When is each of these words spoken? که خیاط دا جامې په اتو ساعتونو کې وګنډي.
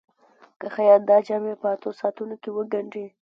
که 0.59 0.67
خیاط 0.75 1.01
دا 1.09 1.17
جامې 1.27 1.53
په 1.61 1.67
اتو 1.73 1.89
ساعتونو 1.99 2.35
کې 2.41 2.49
وګنډي. 2.53 3.05